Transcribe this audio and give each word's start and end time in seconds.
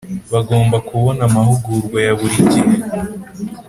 Bagomba 0.33 0.77
kubona 0.89 1.21
amahugurwa 1.29 1.97
ya 2.07 2.13
buri 2.19 2.35
gihe 2.51 2.73